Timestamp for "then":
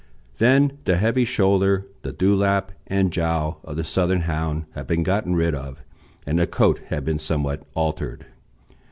0.39-0.79